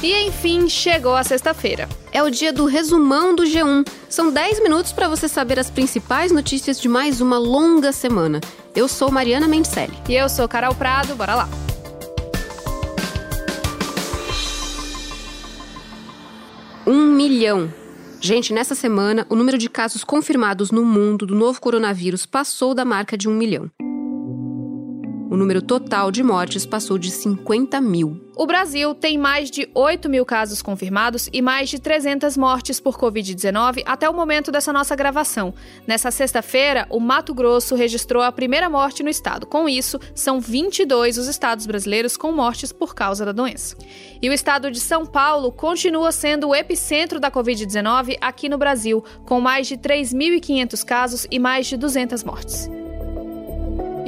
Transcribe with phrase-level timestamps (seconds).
[0.00, 1.88] E enfim, chegou a sexta-feira.
[2.12, 3.84] É o dia do resumão do G1.
[4.08, 8.40] São 10 minutos para você saber as principais notícias de mais uma longa semana.
[8.76, 9.98] Eu sou Mariana Mendicelli.
[10.08, 11.48] E eu sou Carol Prado, bora lá.
[16.86, 17.72] Um milhão.
[18.20, 22.84] Gente, nessa semana, o número de casos confirmados no mundo do novo coronavírus passou da
[22.84, 23.68] marca de um milhão.
[25.38, 28.20] Número total de mortes passou de 50 mil.
[28.34, 32.98] O Brasil tem mais de 8 mil casos confirmados e mais de 300 mortes por
[32.98, 35.54] Covid-19 até o momento dessa nossa gravação.
[35.86, 39.46] Nessa sexta-feira, o Mato Grosso registrou a primeira morte no estado.
[39.46, 43.76] Com isso, são 22 os estados brasileiros com mortes por causa da doença.
[44.20, 49.04] E o estado de São Paulo continua sendo o epicentro da Covid-19 aqui no Brasil,
[49.24, 52.68] com mais de 3.500 casos e mais de 200 mortes.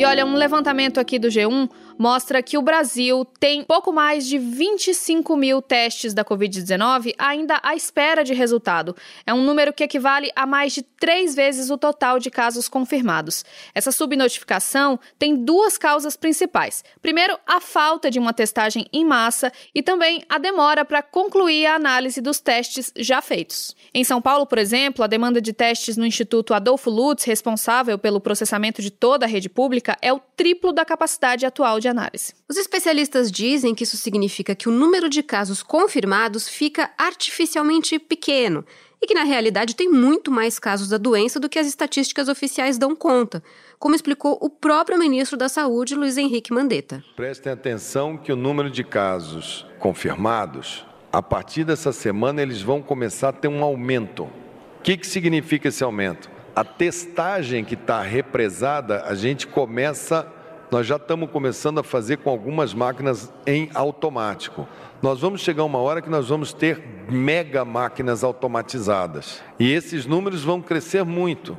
[0.01, 1.69] E olha, um levantamento aqui do G1
[2.01, 7.77] mostra que o Brasil tem pouco mais de 25 mil testes da Covid-19 ainda à
[7.77, 8.97] espera de resultado.
[9.27, 13.45] É um número que equivale a mais de três vezes o total de casos confirmados.
[13.75, 16.83] Essa subnotificação tem duas causas principais.
[17.03, 21.75] Primeiro, a falta de uma testagem em massa e também a demora para concluir a
[21.75, 23.77] análise dos testes já feitos.
[23.93, 28.23] Em São Paulo, por exemplo, a demanda de testes no Instituto Adolfo Lutz, responsável pelo
[28.23, 32.33] processamento de toda a rede pública, é o triplo da capacidade atual de análise.
[32.49, 38.65] Os especialistas dizem que isso significa que o número de casos confirmados fica artificialmente pequeno
[39.03, 42.77] e que, na realidade, tem muito mais casos da doença do que as estatísticas oficiais
[42.77, 43.43] dão conta,
[43.79, 47.03] como explicou o próprio ministro da Saúde, Luiz Henrique Mandetta.
[47.17, 53.31] Prestem atenção que o número de casos confirmados, a partir dessa semana, eles vão começar
[53.31, 54.25] a ter um aumento.
[54.25, 56.31] O que, que significa esse aumento?
[56.55, 60.31] A testagem que está represada, a gente começa
[60.71, 64.69] nós já estamos começando a fazer com algumas máquinas em automático.
[65.03, 69.43] Nós vamos chegar uma hora que nós vamos ter mega máquinas automatizadas.
[69.59, 71.57] E esses números vão crescer muito.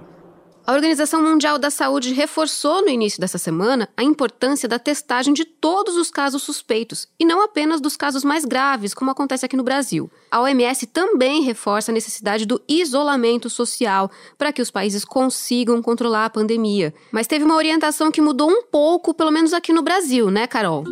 [0.72, 5.44] A Organização Mundial da Saúde reforçou no início dessa semana a importância da testagem de
[5.44, 9.66] todos os casos suspeitos, e não apenas dos casos mais graves, como acontece aqui no
[9.66, 10.10] Brasil.
[10.32, 16.24] A OMS também reforça a necessidade do isolamento social para que os países consigam controlar
[16.24, 16.94] a pandemia.
[17.12, 20.86] Mas teve uma orientação que mudou um pouco, pelo menos aqui no Brasil, né, Carol?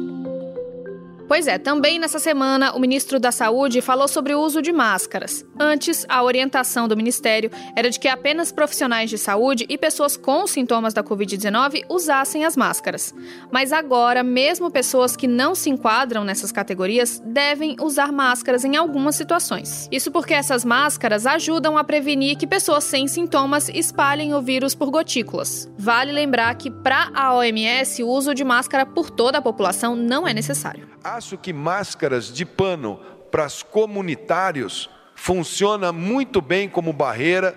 [1.29, 5.45] Pois é, também nessa semana o ministro da Saúde falou sobre o uso de máscaras.
[5.59, 10.47] Antes, a orientação do ministério era de que apenas profissionais de saúde e pessoas com
[10.47, 13.13] sintomas da Covid-19 usassem as máscaras.
[13.51, 19.15] Mas agora, mesmo pessoas que não se enquadram nessas categorias devem usar máscaras em algumas
[19.15, 19.87] situações.
[19.91, 24.89] Isso porque essas máscaras ajudam a prevenir que pessoas sem sintomas espalhem o vírus por
[24.89, 25.69] gotículas.
[25.77, 30.27] Vale lembrar que, para a OMS, o uso de máscara por toda a população não
[30.27, 30.89] é necessário.
[31.19, 32.97] Acho que máscaras de pano
[33.29, 37.53] para os comunitários funciona muito bem como barreira,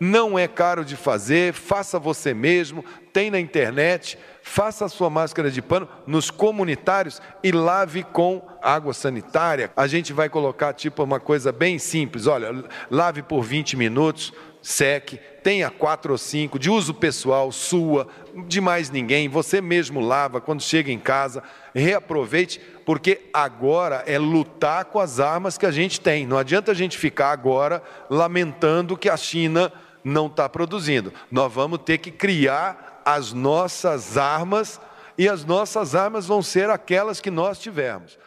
[0.00, 5.48] não é caro de fazer, faça você mesmo, tem na internet, faça a sua máscara
[5.48, 9.70] de pano nos comunitários e lave com água sanitária.
[9.76, 14.32] A gente vai colocar tipo uma coisa bem simples, olha, lave por 20 minutos,
[14.64, 18.08] seque, tenha quatro ou cinco, de uso pessoal, sua,
[18.46, 21.42] de mais ninguém, você mesmo lava quando chega em casa,
[21.74, 26.26] reaproveite, porque agora é lutar com as armas que a gente tem.
[26.26, 29.70] Não adianta a gente ficar agora lamentando que a China
[30.02, 31.12] não está produzindo.
[31.30, 34.80] Nós vamos ter que criar as nossas armas
[35.18, 38.18] e as nossas armas vão ser aquelas que nós tivermos.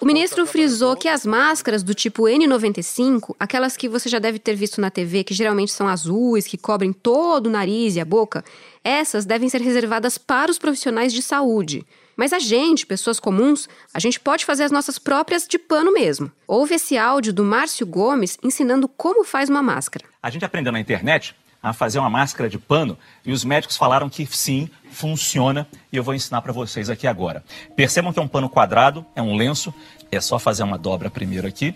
[0.00, 4.54] O ministro frisou que as máscaras do tipo N95, aquelas que você já deve ter
[4.54, 8.44] visto na TV, que geralmente são azuis, que cobrem todo o nariz e a boca,
[8.82, 11.86] essas devem ser reservadas para os profissionais de saúde.
[12.16, 16.30] Mas a gente, pessoas comuns, a gente pode fazer as nossas próprias de pano mesmo.
[16.46, 20.04] Houve esse áudio do Márcio Gomes ensinando como faz uma máscara.
[20.22, 24.10] A gente aprendeu na internet a fazer uma máscara de pano e os médicos falaram
[24.10, 27.42] que sim, funciona e eu vou ensinar para vocês aqui agora.
[27.74, 29.72] Percebam que é um pano quadrado, é um lenço,
[30.12, 31.74] é só fazer uma dobra primeiro aqui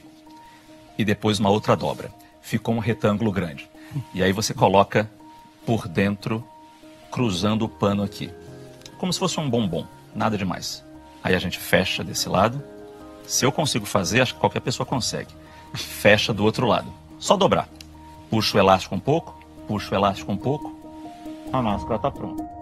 [0.98, 2.12] e depois uma outra dobra.
[2.42, 3.66] Ficou um retângulo grande.
[4.12, 5.10] E aí você coloca
[5.64, 6.46] por dentro,
[7.10, 8.30] cruzando o pano aqui.
[8.98, 10.84] Como se fosse um bombom, nada demais.
[11.24, 12.62] Aí a gente fecha desse lado.
[13.26, 15.34] Se eu consigo fazer, acho que qualquer pessoa consegue.
[15.72, 16.92] Fecha do outro lado.
[17.18, 17.70] Só dobrar.
[18.28, 19.37] Puxa o elástico um pouco,
[19.68, 20.72] puxa o elástico um pouco,
[21.52, 22.57] a máscara está pronta.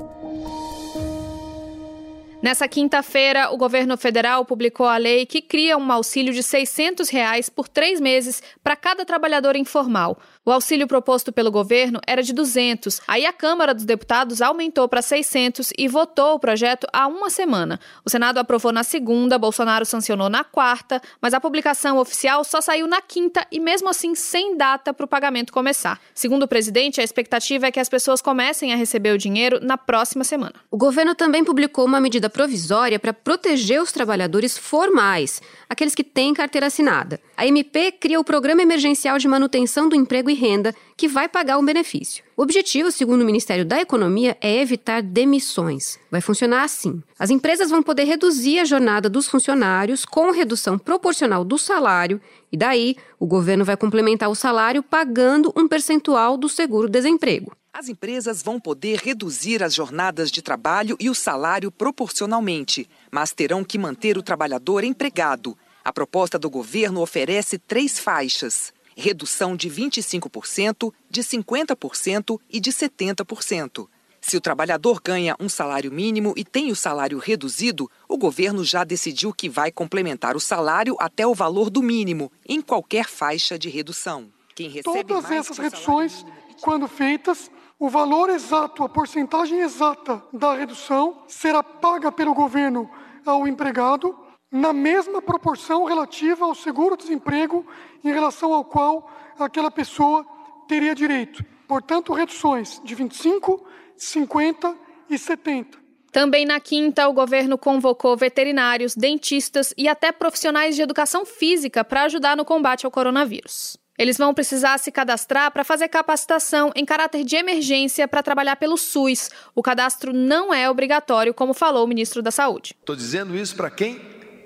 [2.47, 7.49] Nessa quinta-feira, o governo federal publicou a lei que cria um auxílio de 600 reais
[7.49, 10.17] por três meses para cada trabalhador informal.
[10.45, 13.01] O auxílio proposto pelo governo era de 200.
[13.09, 17.81] Aí a Câmara dos Deputados aumentou para 600 e votou o projeto há uma semana.
[18.05, 22.87] O Senado aprovou na segunda, Bolsonaro sancionou na quarta, mas a publicação oficial só saiu
[22.87, 25.99] na quinta e mesmo assim sem data para o pagamento começar.
[26.15, 29.77] Segundo o presidente, a expectativa é que as pessoas comecem a receber o dinheiro na
[29.77, 30.55] próxima semana.
[30.71, 35.41] O governo também publicou uma medida provisória para proteger os trabalhadores formais,
[35.71, 37.19] aqueles que têm carteira assinada.
[37.35, 41.57] A MP cria o Programa Emergencial de Manutenção do Emprego e renda que vai pagar
[41.57, 42.23] o benefício.
[42.37, 45.99] O objetivo, segundo o Ministério da Economia, é evitar demissões.
[46.11, 51.43] Vai funcionar assim: as empresas vão poder reduzir a jornada dos funcionários com redução proporcional
[51.43, 52.21] do salário,
[52.53, 57.57] e daí o governo vai complementar o salário pagando um percentual do seguro-desemprego.
[57.79, 63.63] As empresas vão poder reduzir as jornadas de trabalho e o salário proporcionalmente, mas terão
[63.63, 65.55] que manter o trabalhador empregado.
[65.85, 73.87] A proposta do governo oferece três faixas redução de 25%, de 50% e de 70%.
[74.23, 78.85] Se o trabalhador ganha um salário mínimo e tem o salário reduzido, o governo já
[78.85, 83.69] decidiu que vai complementar o salário até o valor do mínimo, em qualquer faixa de
[83.69, 84.33] redução.
[84.55, 86.57] Quem recebe Todas essas reduções, mínimo...
[86.63, 92.91] quando feitas, o valor exato, a porcentagem exata da redução será paga pelo governo
[93.25, 94.17] ao empregado
[94.51, 97.67] na mesma proporção relativa ao seguro-desemprego
[98.03, 100.25] em relação ao qual aquela pessoa
[100.67, 101.45] teria direito.
[101.69, 104.75] Portanto, reduções de 25, 50
[105.11, 105.79] e 70.
[106.13, 112.05] Também na quinta, o governo convocou veterinários, dentistas e até profissionais de educação física para
[112.05, 113.77] ajudar no combate ao coronavírus.
[113.99, 118.77] Eles vão precisar se cadastrar para fazer capacitação em caráter de emergência para trabalhar pelo
[118.77, 119.31] SUS.
[119.55, 122.75] O cadastro não é obrigatório, como falou o ministro da Saúde.
[122.79, 124.01] Estou dizendo isso para quem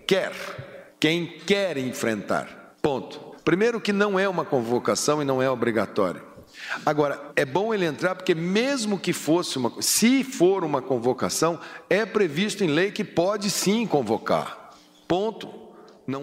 [0.06, 0.32] quer,
[0.98, 2.74] quem quer enfrentar.
[2.80, 3.30] Ponto.
[3.44, 6.30] Primeiro, que não é uma convocação e não é obrigatório.
[6.84, 11.58] Agora, é bom ele entrar porque, mesmo que fosse uma, se for uma convocação,
[11.88, 14.70] é previsto em lei que pode sim convocar.
[15.08, 15.69] Ponto.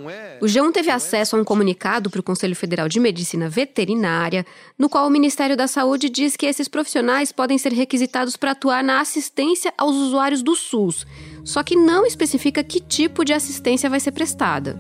[0.10, 3.50] É, o G1 teve é acesso a um comunicado para o Conselho Federal de Medicina
[3.50, 4.46] Veterinária,
[4.78, 8.84] no qual o Ministério da Saúde diz que esses profissionais podem ser requisitados para atuar
[8.84, 11.06] na assistência aos usuários do SUS,
[11.44, 14.78] só que não especifica que tipo de assistência vai ser prestada.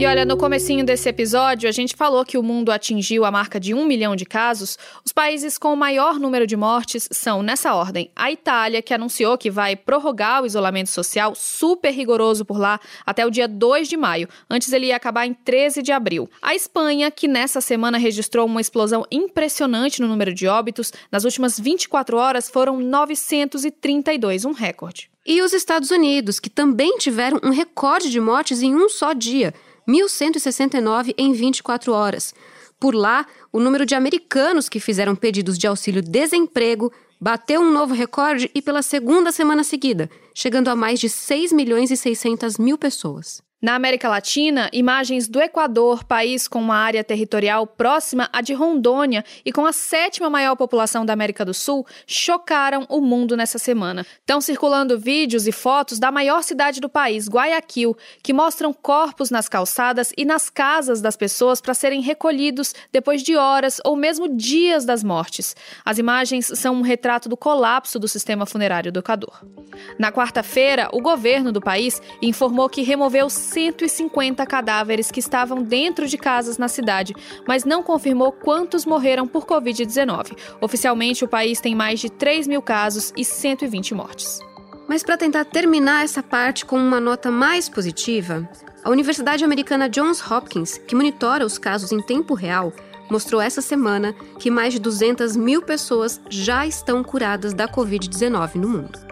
[0.00, 3.60] E olha, no comecinho desse episódio, a gente falou que o mundo atingiu a marca
[3.60, 4.78] de um milhão de casos.
[5.04, 9.36] Os países com o maior número de mortes são, nessa ordem, a Itália, que anunciou
[9.36, 13.98] que vai prorrogar o isolamento social super rigoroso por lá até o dia 2 de
[13.98, 14.26] maio.
[14.48, 16.30] Antes ele ia acabar em 13 de abril.
[16.40, 20.94] A Espanha, que nessa semana registrou uma explosão impressionante no número de óbitos.
[21.12, 25.10] Nas últimas 24 horas foram 932, um recorde.
[25.26, 29.52] E os Estados Unidos, que também tiveram um recorde de mortes em um só dia.
[29.90, 32.34] 1.169 em 24 horas.
[32.78, 38.50] Por lá, o número de americanos que fizeram pedidos de auxílio-desemprego bateu um novo recorde
[38.54, 43.42] e pela segunda semana seguida, chegando a mais de 6 milhões e 600 mil pessoas.
[43.62, 49.22] Na América Latina, imagens do Equador, país com uma área territorial próxima à de Rondônia
[49.44, 54.06] e com a sétima maior população da América do Sul, chocaram o mundo nessa semana.
[54.18, 59.46] Estão circulando vídeos e fotos da maior cidade do país, Guayaquil, que mostram corpos nas
[59.46, 64.86] calçadas e nas casas das pessoas para serem recolhidos depois de horas ou mesmo dias
[64.86, 65.54] das mortes.
[65.84, 69.44] As imagens são um retrato do colapso do sistema funerário do Equador.
[69.98, 76.16] Na quarta-feira, o governo do país informou que removeu 150 cadáveres que estavam dentro de
[76.16, 77.14] casas na cidade,
[77.46, 80.36] mas não confirmou quantos morreram por Covid-19.
[80.60, 84.40] Oficialmente, o país tem mais de 3 mil casos e 120 mortes.
[84.88, 88.48] Mas para tentar terminar essa parte com uma nota mais positiva,
[88.82, 92.72] a Universidade Americana Johns Hopkins, que monitora os casos em tempo real,
[93.10, 98.68] mostrou essa semana que mais de 200 mil pessoas já estão curadas da Covid-19 no
[98.68, 99.09] mundo.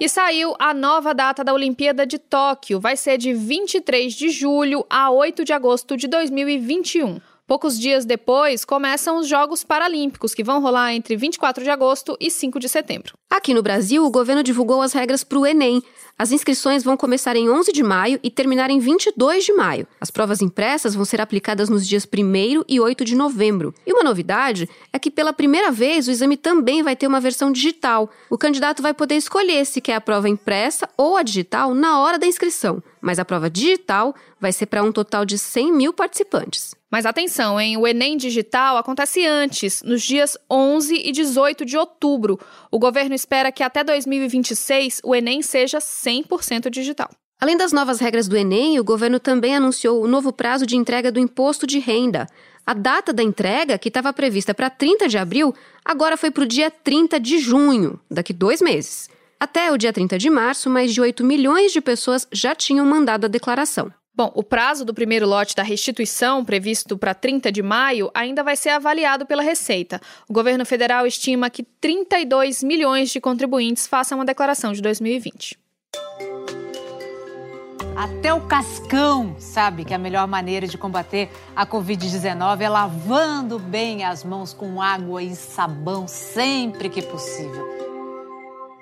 [0.00, 2.80] E saiu a nova data da Olimpíada de Tóquio.
[2.80, 7.20] Vai ser de 23 de julho a 8 de agosto de 2021.
[7.46, 12.30] Poucos dias depois, começam os Jogos Paralímpicos, que vão rolar entre 24 de agosto e
[12.30, 13.19] 5 de setembro.
[13.30, 15.80] Aqui no Brasil, o governo divulgou as regras para o Enem,
[16.20, 19.86] as inscrições vão começar em 11 de maio e terminar em 22 de maio.
[19.98, 23.72] As provas impressas vão ser aplicadas nos dias 1 e 8 de novembro.
[23.86, 27.50] E uma novidade é que, pela primeira vez, o exame também vai ter uma versão
[27.50, 28.10] digital.
[28.28, 32.18] O candidato vai poder escolher se quer a prova impressa ou a digital na hora
[32.18, 36.74] da inscrição, mas a prova digital vai ser para um total de 100 mil participantes.
[36.90, 37.76] Mas atenção, hein?
[37.76, 42.38] O Enem Digital acontece antes, nos dias 11 e 18 de outubro.
[42.72, 47.10] O governo espera que até 2026 o Enem seja 100% digital.
[47.40, 51.10] Além das novas regras do Enem, o governo também anunciou o novo prazo de entrega
[51.10, 52.28] do imposto de renda.
[52.64, 55.52] A data da entrega, que estava prevista para 30 de abril,
[55.84, 59.08] agora foi para o dia 30 de junho, daqui dois meses.
[59.40, 63.24] Até o dia 30 de março, mais de 8 milhões de pessoas já tinham mandado
[63.24, 63.90] a declaração.
[64.20, 68.54] Bom, o prazo do primeiro lote da restituição, previsto para 30 de maio, ainda vai
[68.54, 69.98] ser avaliado pela Receita.
[70.28, 75.58] O governo federal estima que 32 milhões de contribuintes façam a declaração de 2020.
[77.96, 84.04] Até o Cascão sabe que a melhor maneira de combater a Covid-19 é lavando bem
[84.04, 87.79] as mãos com água e sabão sempre que possível.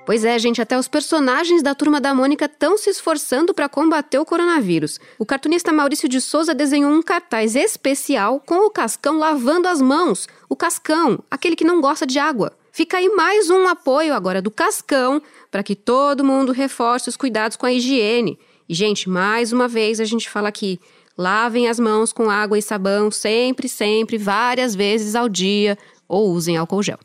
[0.09, 4.19] Pois é, gente, até os personagens da turma da Mônica estão se esforçando para combater
[4.19, 4.99] o coronavírus.
[5.19, 10.27] O cartunista Maurício de Souza desenhou um cartaz especial com o Cascão lavando as mãos.
[10.49, 12.57] O Cascão, aquele que não gosta de água.
[12.73, 17.59] Fica aí mais um apoio agora do Cascão para que todo mundo reforce os cuidados
[17.59, 18.39] com a higiene.
[18.67, 20.81] E, gente, mais uma vez a gente fala aqui:
[21.19, 25.77] lavem as mãos com água e sabão sempre, sempre, várias vezes ao dia
[26.09, 26.99] ou usem álcool gel.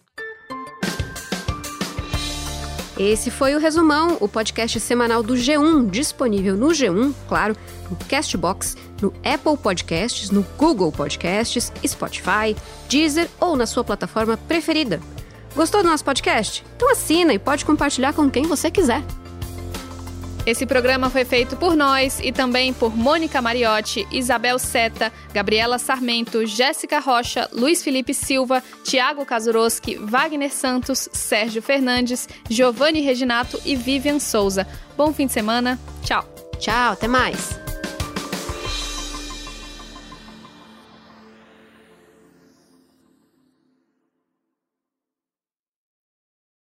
[2.97, 7.55] Esse foi o Resumão, o podcast semanal do G1, disponível no G1, claro,
[7.89, 12.55] no Castbox, no Apple Podcasts, no Google Podcasts, Spotify,
[12.87, 14.99] Deezer ou na sua plataforma preferida.
[15.55, 16.63] Gostou do nosso podcast?
[16.75, 19.01] Então assina e pode compartilhar com quem você quiser.
[20.45, 26.45] Esse programa foi feito por nós e também por Mônica Mariotti, Isabel Seta, Gabriela Sarmento,
[26.45, 34.19] Jéssica Rocha, Luiz Felipe Silva, Tiago Kazuroski, Wagner Santos, Sérgio Fernandes, Giovanni Reginato e Vivian
[34.19, 34.67] Souza.
[34.97, 35.79] Bom fim de semana.
[36.03, 36.25] Tchau.
[36.59, 37.62] Tchau, até mais.